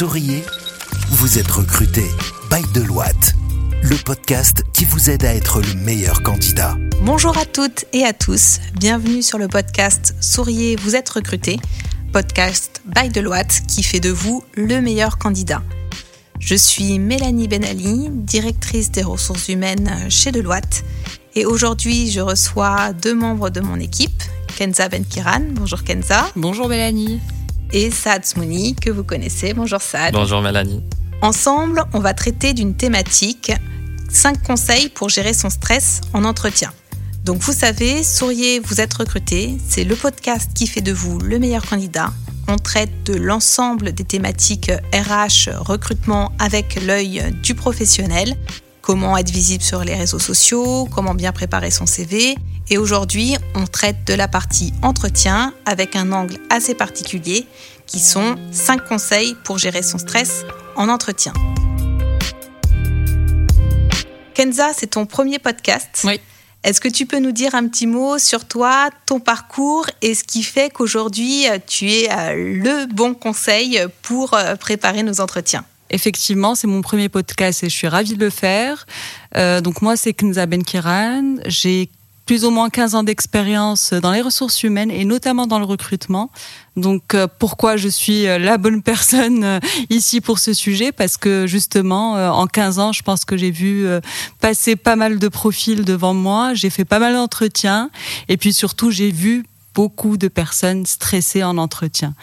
[0.00, 0.42] Souriez,
[1.10, 2.06] vous êtes recruté
[2.50, 3.34] by Deloitte,
[3.82, 6.74] le podcast qui vous aide à être le meilleur candidat.
[7.02, 11.60] Bonjour à toutes et à tous, bienvenue sur le podcast Souriez, vous êtes recruté,
[12.14, 15.60] podcast by Deloitte qui fait de vous le meilleur candidat.
[16.38, 20.82] Je suis Mélanie Benali, directrice des ressources humaines chez Deloitte,
[21.34, 24.22] et aujourd'hui je reçois deux membres de mon équipe,
[24.56, 25.42] Kenza Benkiran.
[25.50, 26.26] Bonjour Kenza.
[26.36, 27.20] Bonjour Mélanie
[27.72, 29.54] et Saad Smouni, que vous connaissez.
[29.54, 30.12] Bonjour Saad.
[30.12, 30.82] Bonjour Mélanie.
[31.22, 33.52] Ensemble, on va traiter d'une thématique
[34.10, 36.72] 5 conseils pour gérer son stress en entretien.
[37.24, 41.38] Donc vous savez, Souriez, vous êtes recruté, c'est le podcast qui fait de vous le
[41.38, 42.12] meilleur candidat.
[42.48, 48.36] On traite de l'ensemble des thématiques RH, recrutement avec l'œil du professionnel,
[48.90, 52.34] comment être visible sur les réseaux sociaux, comment bien préparer son CV.
[52.70, 57.46] Et aujourd'hui, on traite de la partie entretien avec un angle assez particulier
[57.86, 61.32] qui sont 5 conseils pour gérer son stress en entretien.
[64.34, 66.00] Kenza, c'est ton premier podcast.
[66.02, 66.20] Oui.
[66.64, 70.24] Est-ce que tu peux nous dire un petit mot sur toi, ton parcours et ce
[70.24, 75.64] qui fait qu'aujourd'hui tu es euh, le bon conseil pour euh, préparer nos entretiens?
[75.90, 78.86] Effectivement, c'est mon premier podcast et je suis ravie de le faire.
[79.36, 81.36] Euh, donc moi, c'est Kenza Benkiran.
[81.46, 81.90] J'ai
[82.26, 86.30] plus ou moins 15 ans d'expérience dans les ressources humaines et notamment dans le recrutement.
[86.76, 89.58] Donc euh, pourquoi je suis euh, la bonne personne
[89.90, 90.92] ici pour ce sujet?
[90.92, 93.84] Parce que justement, en 15 ans, je pense que j'ai vu
[94.40, 97.90] passer pas mal de profils devant moi, j'ai fait pas mal d'entretiens
[98.28, 102.14] et puis surtout j'ai vu beaucoup de personnes stressées en entretien.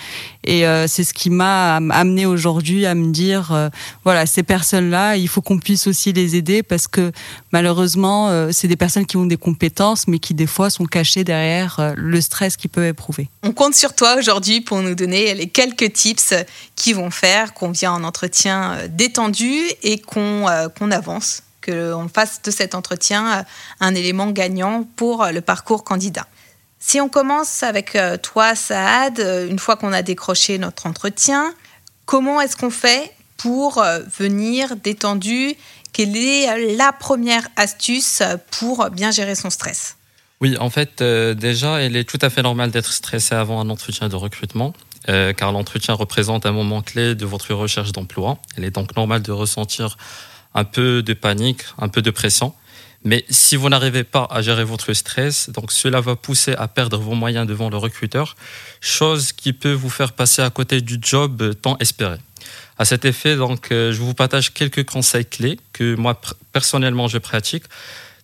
[0.44, 3.70] Et euh, c'est ce qui m'a amené aujourd'hui à me dire, euh,
[4.04, 7.12] voilà, ces personnes-là, il faut qu'on puisse aussi les aider parce que
[7.52, 11.24] malheureusement, euh, c'est des personnes qui ont des compétences, mais qui des fois sont cachées
[11.24, 13.30] derrière le stress qu'ils peuvent éprouver.
[13.44, 16.34] On compte sur toi aujourd'hui pour nous donner les quelques tips
[16.76, 19.54] qui vont faire qu'on vient en entretien détendu
[19.84, 20.46] et qu'on
[20.78, 23.46] qu'on avance, qu'on fasse de cet entretien
[23.80, 26.28] un élément gagnant pour le parcours candidat.
[26.80, 31.54] Si on commence avec euh, toi, Saad, euh, une fois qu'on a décroché notre entretien,
[32.06, 35.56] comment est-ce qu'on fait pour euh, venir détendu?
[35.92, 38.22] Quelle est la première astuce
[38.52, 39.98] pour bien gérer son stress?
[40.40, 44.08] Oui, en fait, déjà, il est tout à fait normal d'être stressé avant un entretien
[44.08, 44.74] de recrutement,
[45.08, 48.38] car l'entretien représente un moment clé de votre recherche d'emploi.
[48.56, 49.98] Il est donc normal de ressentir
[50.54, 52.54] un peu de panique, un peu de pression.
[53.08, 56.98] Mais si vous n'arrivez pas à gérer votre stress, donc cela va pousser à perdre
[56.98, 58.36] vos moyens devant le recruteur,
[58.82, 62.18] chose qui peut vous faire passer à côté du job tant espéré.
[62.78, 66.20] À cet effet, donc, euh, je vous partage quelques conseils clés que moi
[66.52, 67.64] personnellement je pratique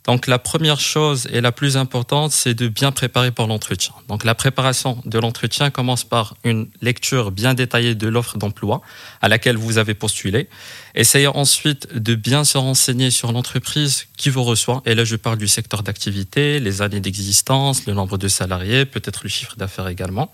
[0.06, 3.94] donc la première chose et la plus importante, c'est de bien préparer pour l'entretien.
[4.10, 8.82] Donc la préparation de l'entretien commence par une lecture bien détaillée de l'offre d'emploi
[9.22, 10.50] à laquelle vous avez postulé.
[10.94, 14.82] Essayez ensuite de bien se renseigner sur l'entreprise qui vous reçoit.
[14.86, 19.22] Et là, je parle du secteur d'activité, les années d'existence, le nombre de salariés, peut-être
[19.24, 20.34] le chiffre d'affaires également.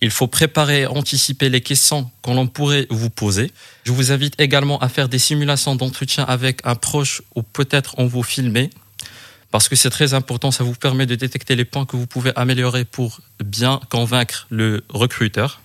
[0.00, 3.50] Il faut préparer, anticiper les questions qu'on pourrait vous poser.
[3.84, 8.06] Je vous invite également à faire des simulations d'entretien avec un proche ou peut-être on
[8.06, 8.70] vous filmer
[9.54, 12.32] parce que c'est très important, ça vous permet de détecter les points que vous pouvez
[12.34, 15.60] améliorer pour bien convaincre le recruteur.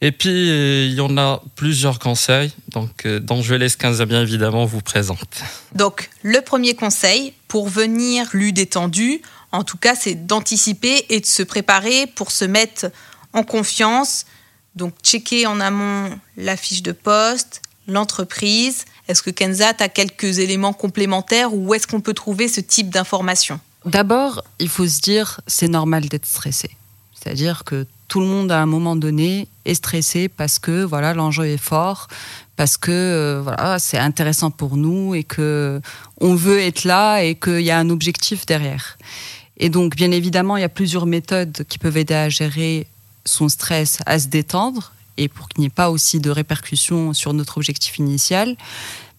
[0.00, 4.22] Et puis, il y en a plusieurs conseils, donc, euh, dont je laisse 15 bien
[4.22, 5.44] évidemment vous présente.
[5.76, 9.22] Donc, le premier conseil, pour venir plus détendu,
[9.52, 12.90] en tout cas, c'est d'anticiper et de se préparer pour se mettre
[13.32, 14.26] en confiance.
[14.74, 20.74] Donc, checker en amont la fiche de poste, l'entreprise, est-ce que Kenza, a quelques éléments
[20.74, 25.68] complémentaires ou est-ce qu'on peut trouver ce type d'informations D'abord, il faut se dire, c'est
[25.68, 26.70] normal d'être stressé.
[27.14, 31.46] C'est-à-dire que tout le monde à un moment donné est stressé parce que voilà l'enjeu
[31.46, 32.08] est fort,
[32.56, 35.80] parce que euh, voilà c'est intéressant pour nous et que
[36.20, 38.98] on veut être là et qu'il y a un objectif derrière.
[39.58, 42.86] Et donc bien évidemment il y a plusieurs méthodes qui peuvent aider à gérer
[43.24, 47.34] son stress, à se détendre et pour qu'il n'y ait pas aussi de répercussions sur
[47.34, 48.56] notre objectif initial.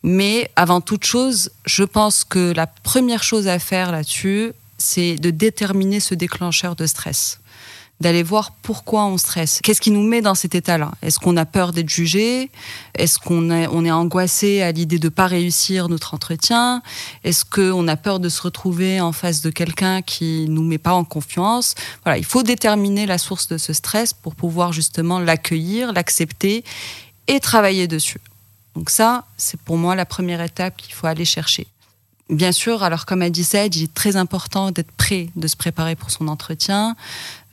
[0.02, 5.30] Mais avant toute chose, je pense que la première chose à faire là-dessus, c'est de
[5.30, 7.40] déterminer ce déclencheur de stress
[8.00, 9.60] d'aller voir pourquoi on stresse.
[9.62, 10.92] Qu'est-ce qui nous met dans cet état-là?
[11.02, 12.50] Est-ce qu'on a peur d'être jugé?
[12.96, 16.82] Est-ce qu'on est, on est angoissé à l'idée de ne pas réussir notre entretien?
[17.24, 20.94] Est-ce qu'on a peur de se retrouver en face de quelqu'un qui nous met pas
[20.94, 21.76] en confiance?
[22.06, 26.64] Voilà, il faut déterminer la source de ce stress pour pouvoir justement l'accueillir, l'accepter
[27.28, 28.22] et travailler dessus.
[28.76, 31.68] Donc ça, c'est pour moi la première étape qu'il faut aller chercher.
[32.30, 35.96] Bien sûr, alors comme a dit il est très important d'être prêt, de se préparer
[35.96, 36.96] pour son entretien,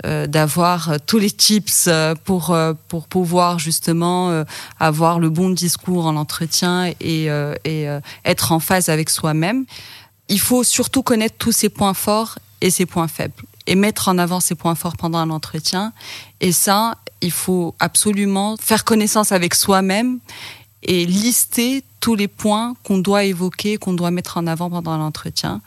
[0.05, 2.55] euh, d'avoir euh, tous les tips euh, pour
[2.89, 4.45] pour pouvoir justement
[4.79, 7.29] avoir le bon discours en entretien et,
[7.65, 7.87] et
[8.25, 9.65] être en phase avec soi-même.
[10.29, 14.19] Il faut surtout connaître tous ses points forts et ses points faibles et mettre en
[14.19, 15.93] avant ses points forts pendant un entretien.
[16.41, 20.19] Et ça, il faut absolument faire connaissance avec soi-même
[20.83, 25.61] et lister tous les points qu'on doit évoquer, qu'on doit mettre en avant pendant l'entretien,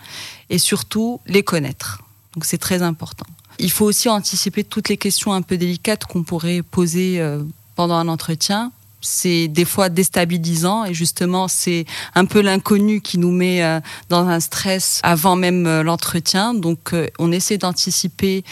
[0.49, 2.01] et surtout les connaître.
[2.33, 3.25] Donc c'est très important.
[3.57, 7.43] Il faut aussi anticiper toutes les questions un peu délicates qu'on pourrait poser euh,
[7.75, 8.71] pendant un entretien
[9.01, 14.27] c'est des fois déstabilisant et justement c'est un peu l'inconnu qui nous met euh, dans
[14.27, 16.53] un stress avant même euh, l'entretien.
[16.53, 18.43] Donc on essaie d'anticiper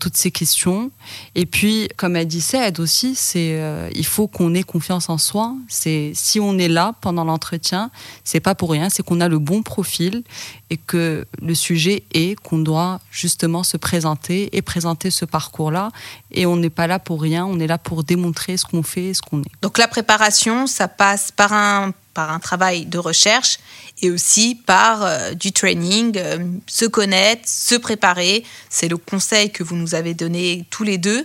[0.00, 0.90] toutes ces questions.
[1.34, 3.60] Et puis comme a dit Said aussi, c'est
[3.94, 5.54] il faut qu'on ait confiance en soi.
[5.68, 7.90] C'est si on est là pendant l'entretien,
[8.24, 10.22] c'est pas pour rien, c'est qu'on a le bon profil
[10.70, 15.90] et que le sujet est qu'on doit justement se présenter et présenter ce parcours-là.
[16.30, 19.14] Et on n'est pas là pour rien, on est là pour démontrer ce qu'on fait,
[19.14, 19.50] ce qu'on est.
[19.62, 23.58] Donc la préparation, ça passe par un, par un travail de recherche
[24.04, 28.44] et aussi par euh, du training, euh, se connaître, se préparer.
[28.68, 31.24] C'est le conseil que vous nous avez donné tous les deux.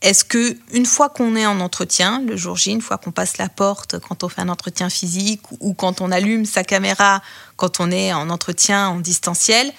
[0.00, 3.36] Est-ce que une fois qu'on est en entretien, le jour J, une fois qu'on passe
[3.36, 7.22] la porte, quand on fait un entretien physique ou quand on allume sa caméra,
[7.56, 9.70] quand on est en entretien en distanciel,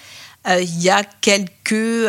[0.48, 2.08] euh, il y a quelques,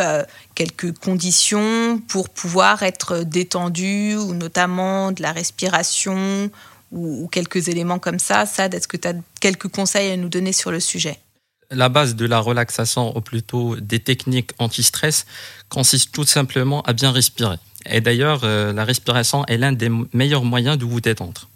[0.54, 6.52] quelques conditions pour pouvoir être détendu, ou notamment de la respiration,
[6.92, 8.46] ou, quelques éléments comme ça.
[8.46, 11.20] Sad, est-ce que tu as quelques conseils à nous donner sur le sujet?
[11.70, 15.26] La base de la relaxation, ou plutôt des techniques anti-stress,
[15.68, 17.58] consiste tout simplement à bien respirer.
[17.86, 21.50] Et d'ailleurs, euh, la respiration est l'un des meilleurs moyens de vous détendre.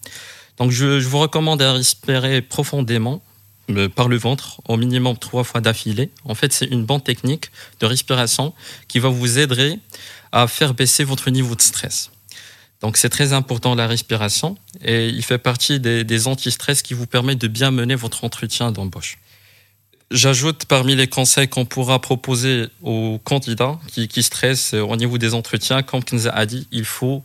[0.57, 3.21] Donc, je, vous recommande à respirer profondément
[3.69, 6.09] euh, par le ventre, au minimum trois fois d'affilée.
[6.25, 8.53] En fait, c'est une bonne technique de respiration
[8.87, 9.79] qui va vous aider
[10.31, 12.11] à faire baisser votre niveau de stress.
[12.81, 17.07] Donc, c'est très important la respiration et il fait partie des, des anti-stress qui vous
[17.07, 19.17] permettent de bien mener votre entretien d'embauche.
[20.11, 25.83] J'ajoute parmi les conseils qu'on pourra proposer aux candidats qui, stressent au niveau des entretiens,
[25.83, 27.23] comme Kenza a dit, il faut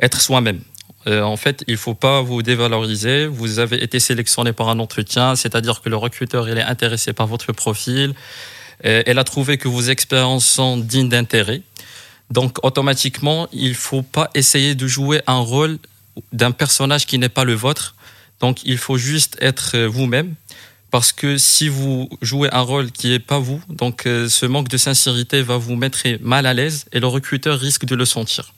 [0.00, 0.60] être soi-même.
[1.06, 3.26] Euh, en fait, il ne faut pas vous dévaloriser.
[3.26, 7.26] Vous avez été sélectionné par un entretien, c'est-à-dire que le recruteur il est intéressé par
[7.26, 8.12] votre profil.
[8.84, 11.62] Et elle a trouvé que vos expériences sont dignes d'intérêt.
[12.30, 15.78] Donc, automatiquement, il ne faut pas essayer de jouer un rôle
[16.32, 17.94] d'un personnage qui n'est pas le vôtre.
[18.40, 20.34] Donc, il faut juste être vous-même
[20.90, 24.68] parce que si vous jouez un rôle qui n'est pas vous, donc euh, ce manque
[24.68, 28.54] de sincérité va vous mettre mal à l'aise et le recruteur risque de le sentir.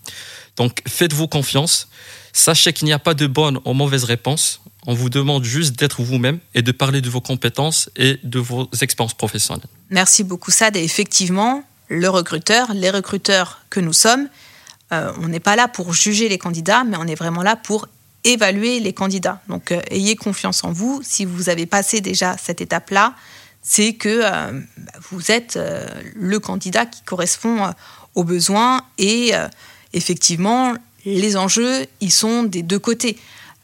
[0.56, 1.88] Donc faites-vous confiance,
[2.32, 6.03] sachez qu'il n'y a pas de bonne ou mauvaise réponse, on vous demande juste d'être
[6.03, 9.67] vous-même et de parler de vos compétences et de vos expériences professionnelles.
[9.91, 14.29] Merci beaucoup Sad et effectivement, le recruteur, les recruteurs que nous sommes,
[14.93, 17.88] euh, on n'est pas là pour juger les candidats, mais on est vraiment là pour
[18.25, 19.40] évaluer les candidats.
[19.49, 21.00] Donc, euh, ayez confiance en vous.
[21.02, 23.14] Si vous avez passé déjà cette étape-là,
[23.62, 24.61] c'est que euh,
[25.11, 25.58] vous êtes
[26.14, 27.73] le candidat qui correspond
[28.14, 29.32] aux besoins et
[29.93, 30.75] effectivement,
[31.05, 33.19] les enjeux, ils sont des deux côtés.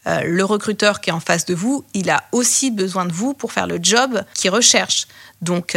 [0.07, 3.53] le recruteur qui est en face de vous, il a aussi besoin de vous pour
[3.53, 5.07] faire le job qu'il recherche.
[5.41, 5.77] Donc,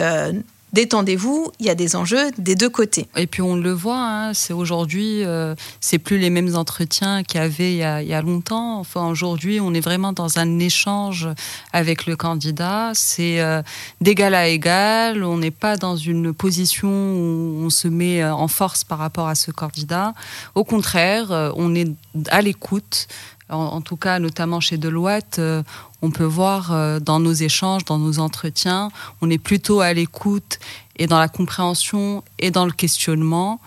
[0.74, 3.08] détendez-vous, il y a des enjeux des deux côtés.
[3.16, 7.40] Et puis on le voit, hein, c'est aujourd'hui, euh, c'est plus les mêmes entretiens qu'il
[7.40, 8.80] y avait il y, a, longtemps.
[8.80, 11.30] Enfin aujourd'hui, on est vraiment dans un échange
[11.74, 12.92] avec le candidat.
[12.94, 13.62] C'est euh,
[14.02, 15.24] d'égal à égal.
[15.24, 19.28] On n'est pas dans une position où on se met euh, en force par rapport
[19.28, 20.14] à ce candidat.
[20.56, 21.88] Au contraire, on est
[22.30, 23.08] à l'écoute
[23.50, 25.64] en, tout cas notamment chez Deloitte, euh,
[26.02, 28.90] on peut voir euh, dans nos échanges, dans nos entretiens,
[29.22, 30.60] on est plutôt à l'écoute
[30.98, 33.60] et dans la compréhension et dans le questionnement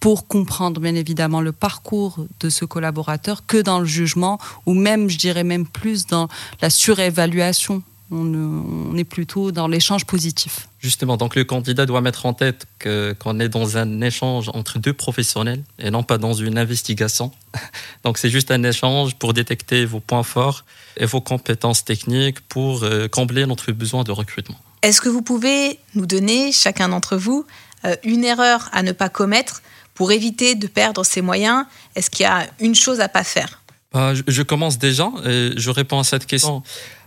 [0.00, 5.08] pour comprendre bien évidemment le parcours de ce collaborateur que dans le jugement ou même,
[5.08, 6.28] je dirais même plus dans
[6.60, 10.68] la surévaluation on, est plutôt dans l'échange positif.
[10.80, 14.92] Justement, donc le candidat doit mettre en tête qu'on est dans un échange entre deux
[14.92, 17.32] professionnels et non pas dans une investigation.
[18.04, 20.64] Donc c'est juste un échange pour détecter vos points forts
[20.96, 24.58] et vos compétences techniques pour euh, combler notre besoin de recrutement.
[24.82, 27.44] Est-ce que vous pouvez nous donner, chacun d'entre vous,
[27.84, 29.62] euh, une erreur à ne pas commettre
[29.94, 31.64] pour éviter de perdre ses moyens?
[31.94, 33.62] Est-ce qu'il y a une chose à pas faire?
[33.92, 36.62] Bah, je commence déjà et je réponds à cette question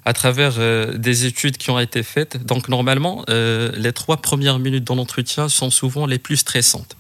[0.06, 2.44] à travers euh, des études qui ont été faites.
[2.46, 6.96] Donc normalement, euh, les trois premières minutes dans l'entretien sont souvent les plus stressantes.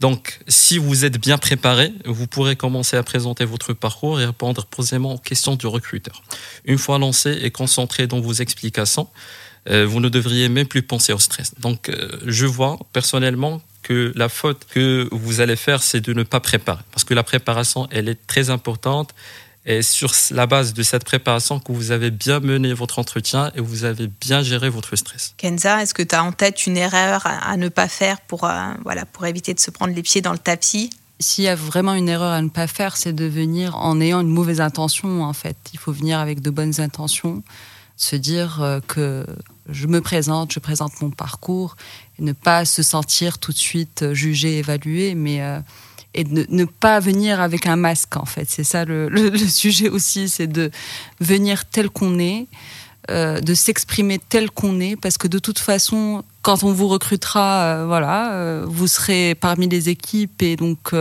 [0.00, 4.66] Donc, si vous êtes bien préparé, vous pourrez commencer à présenter votre parcours et répondre
[4.66, 6.24] posément aux questions du recruteur.
[6.64, 9.08] Une fois lancé et concentré dans vos explications,
[9.70, 11.54] euh, vous ne devriez même plus penser au stress.
[11.60, 11.88] Donc,
[12.26, 16.82] je vois personnellement que la faute que vous allez faire, c'est de ne pas préparer.
[16.90, 19.14] Parce que la préparation, elle est très importante.
[19.64, 23.60] Et sur la base de cette préparation, que vous avez bien mené votre entretien et
[23.60, 25.34] vous avez bien géré votre stress.
[25.36, 28.72] Kenza, est-ce que tu as en tête une erreur à ne pas faire pour, euh,
[28.82, 30.90] voilà, pour éviter de se prendre les pieds dans le tapis?
[31.20, 34.20] S'il y a vraiment une erreur à ne pas faire, c'est de venir en ayant
[34.20, 35.56] une mauvaise intention, en fait.
[35.72, 37.44] Il faut venir avec de bonnes intentions,
[37.96, 39.24] se dire euh, que
[39.68, 41.76] je me présente, je présente mon parcours,
[42.18, 45.60] et ne pas se sentir tout de suite euh, jugé, évalué, mais euh,
[46.14, 48.48] et ne, ne, pas venir avec un masque, en fait.
[48.48, 50.70] C'est ça le, sujet aussi, c'est de
[51.20, 52.46] venir tel qu'on est.
[53.10, 57.62] Euh, de s'exprimer tel qu'on est, parce que de toute façon, quand on vous recrutera,
[57.62, 60.94] euh, voilà, euh, vous serez parmi les équipes et donc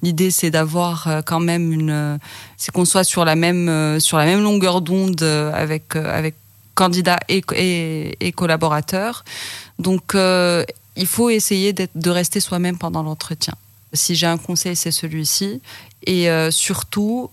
[0.00, 2.20] l'idée c'est d'avoir quand même une,
[2.56, 6.36] c'est qu'on soit sur la même sur la même longueur d'onde avec avec
[6.76, 9.24] candidats et, et, et collaborateurs.
[9.80, 13.54] Donc il faut essayer de rester soi-même pendant l'entretien.
[13.92, 15.60] Si j'ai un conseil, c'est celui-ci.
[16.06, 17.30] Et surtout,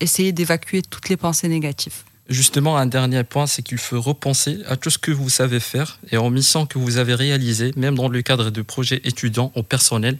[0.00, 2.04] essayer d'évacuer toutes les pensées négatives.
[2.28, 6.00] Justement, un dernier point, c'est qu'il faut repenser à tout ce que vous savez faire
[6.10, 9.62] et en mission que vous avez réalisé, même dans le cadre de projets étudiants ou
[9.62, 10.18] personnels.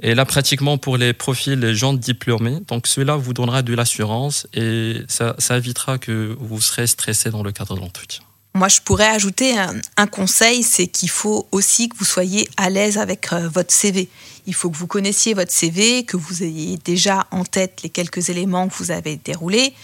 [0.00, 2.58] Et là, pratiquement pour les profils gens diplômés.
[2.66, 7.44] Donc, cela vous donnera de l'assurance et ça, ça, évitera que vous serez stressé dans
[7.44, 8.24] le cadre de l'entretien.
[8.56, 9.56] Moi, je pourrais ajouter
[9.96, 14.08] un, conseil, c'est qu'il faut aussi que vous soyez à l'aise avec euh, votre CV.
[14.46, 18.28] Il faut que vous connaissiez votre CV, que vous ayez déjà en tête les quelques
[18.28, 19.74] éléments que vous avez déroulés.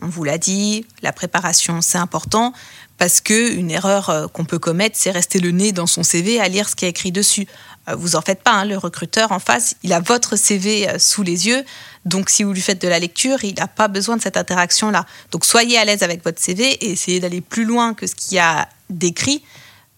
[0.00, 2.52] On vous l'a dit, la préparation, c'est important
[2.98, 6.46] parce que une erreur qu'on peut commettre, c'est rester le nez dans son CV à
[6.46, 7.48] lire ce qui est écrit dessus.
[7.96, 11.48] Vous en faites pas, hein, le recruteur en face, il a votre CV sous les
[11.48, 11.64] yeux,
[12.04, 15.06] donc si vous lui faites de la lecture, il n'a pas besoin de cette interaction-là.
[15.32, 18.34] Donc soyez à l'aise avec votre CV et essayez d'aller plus loin que ce qu'il
[18.34, 19.42] y a décrit,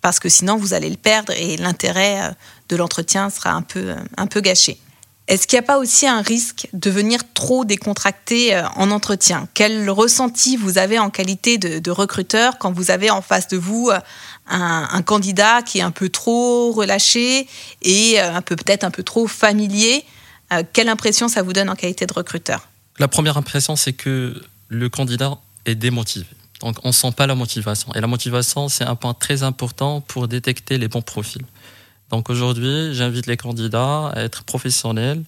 [0.00, 2.34] parce que sinon vous allez le perdre et l'intérêt
[2.68, 4.78] de l'entretien sera un peu, un peu gâché.
[5.28, 9.48] Est-ce qu'il n'y a pas aussi un risque de venir trop décontracté en entretien?
[9.54, 13.90] Quel ressenti vous avez en qualité de, recruteur quand vous avez en face de vous
[14.48, 17.46] un, candidat qui est un peu trop relâché
[17.82, 20.04] et un peu peut-être un peu trop familier
[20.72, 22.68] Quelle impression ça vous donne en qualité de recruteur?
[22.98, 26.26] La première impression, c'est que le candidat est démotivé.
[26.60, 27.92] Donc on ne sent pas la motivation.
[27.94, 31.44] Et la motivation, c'est un point très important pour détecter les bons profils.
[32.10, 35.22] Donc aujourd'hui, j'invite les candidats à être professionnels.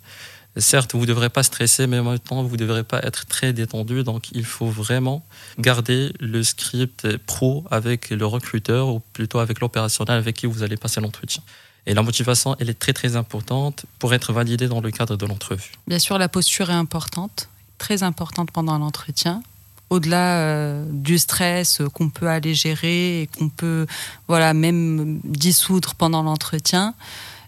[0.56, 3.26] Certes, vous ne devrez pas stresser, mais en même temps, vous ne devrez pas être
[3.26, 4.04] très détendu.
[4.04, 5.24] Donc, il faut vraiment
[5.58, 10.76] garder le script pro avec le recruteur ou plutôt avec l'opérationnel avec qui vous allez
[10.76, 11.42] passer l'entretien.
[11.86, 15.26] Et la motivation, elle est très très importante pour être validée dans le cadre de
[15.26, 15.72] l'entrevue.
[15.86, 19.42] Bien sûr, la posture est importante, très importante pendant l'entretien
[19.90, 23.86] au-delà euh, du stress qu'on peut aller gérer et qu'on peut
[24.28, 26.94] voilà même dissoudre pendant l'entretien,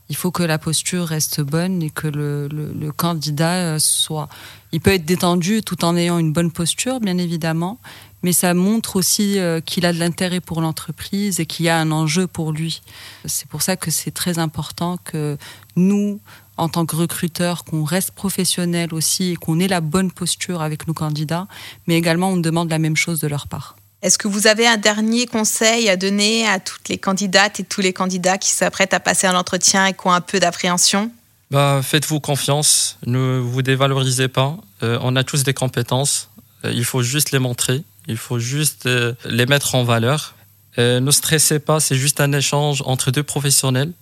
[0.09, 4.29] il faut que la posture reste bonne et que le, candidat soit.
[4.73, 7.79] Il peut être détendu tout en ayant une bonne posture, bien évidemment,
[8.23, 11.79] mais ça montre aussi euh, qu'il a de l'intérêt pour l'entreprise et qu'il y a
[11.79, 12.83] un enjeu pour lui.
[13.25, 15.37] C'est pour ça que c'est très important que
[15.77, 16.21] nous,
[16.57, 20.87] en tant que recruteur, qu'on reste professionnel aussi et qu'on ait la bonne posture avec
[20.87, 21.47] nos candidats,
[21.87, 23.77] mais également on demande la même chose de leur part.
[24.07, 27.81] Est-ce que vous avez un dernier conseil à donner à toutes les candidates et tous
[27.81, 31.11] les candidats qui s'apprêtent à passer un entretien et qui ont un peu d'appréhension?
[31.51, 34.59] Bah, Faites-vous confiance, ne vous dévalorisez pas.
[34.85, 36.31] Euh, on a tous des compétences,
[36.65, 40.37] euh, il faut juste les montrer, il faut juste euh, les mettre en valeur.
[40.79, 43.93] Ne stressez pas, c'est juste un échange entre deux professionnels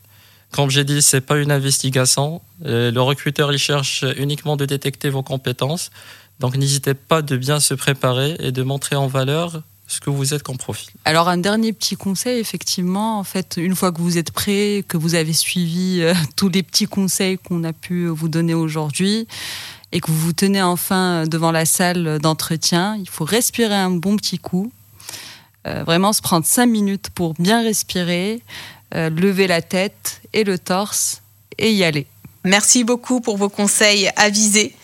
[0.50, 2.40] comme j'ai dit, c'est pas une investigation.
[2.62, 5.90] Le recruteur, il cherche uniquement de détecter vos compétences.
[6.38, 10.34] Donc, n'hésitez pas de bien se préparer et de montrer en valeur ce que vous
[10.34, 10.90] êtes comme profil.
[11.04, 14.96] Alors, un dernier petit conseil, effectivement, en fait, une fois que vous êtes prêt, que
[14.96, 19.26] vous avez suivi euh, tous les petits conseils qu'on a pu vous donner aujourd'hui,
[19.92, 24.16] et que vous vous tenez enfin devant la salle d'entretien, il faut respirer un bon
[24.16, 24.72] petit coup.
[25.66, 28.42] Euh, vraiment se prendre cinq minutes pour bien respirer,
[28.94, 31.22] euh, lever la tête et le torse
[31.58, 32.06] et y aller.
[32.44, 34.74] Merci beaucoup pour vos conseils avisés.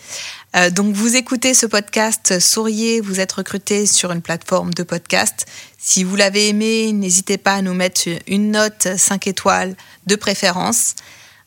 [0.53, 5.45] Euh, donc vous écoutez ce podcast Souriez, vous êtes recruté sur une plateforme de podcast.
[5.77, 9.75] Si vous l'avez aimé, n'hésitez pas à nous mettre une note 5 étoiles
[10.07, 10.95] de préférence,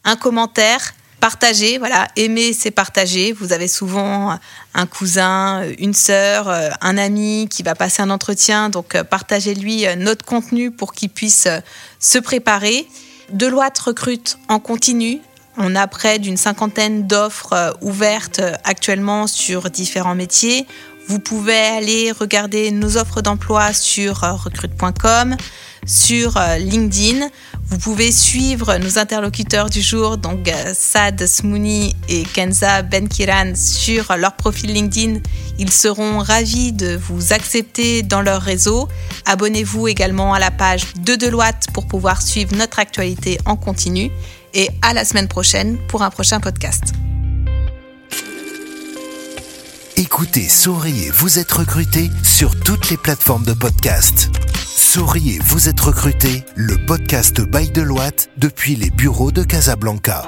[0.05, 3.33] un commentaire, partager, voilà, aimer c'est partager.
[3.33, 4.39] Vous avez souvent
[4.73, 10.71] un cousin, une sœur, un ami qui va passer un entretien, donc partagez-lui notre contenu
[10.71, 11.47] pour qu'il puisse
[12.01, 12.89] se préparer.
[13.31, 15.21] Deloitte recrute en continu.
[15.57, 20.67] On a près d'une cinquantaine d'offres ouvertes actuellement sur différents métiers.
[21.07, 25.37] Vous pouvez aller regarder nos offres d'emploi sur recrute.com.
[25.87, 27.29] sur euh, LinkedIn.
[27.67, 34.17] Vous pouvez suivre nos interlocuteurs du jour, donc euh, Sad Smouni et Kenza Benkiran, sur
[34.17, 35.21] leur profil LinkedIn.
[35.59, 38.89] Ils seront ravis de vous accepter dans leur réseau.
[39.27, 44.11] Abonnez-vous également à la page de Deloitte pour pouvoir suivre notre actualité en continu.
[44.55, 46.93] Et à la semaine prochaine pour un prochain podcast.
[49.97, 54.31] Écoutez Souriez, vous êtes recruté sur toutes les plateformes de podcast.
[54.55, 60.25] Souriez, vous êtes recruté, le podcast by Deloitte depuis les bureaux de Casablanca.